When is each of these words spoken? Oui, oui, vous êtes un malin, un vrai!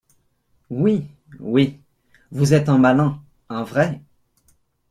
Oui, 0.71 1.05
oui, 1.39 1.79
vous 2.31 2.55
êtes 2.55 2.69
un 2.69 2.79
malin, 2.79 3.21
un 3.49 3.61
vrai! 3.63 4.01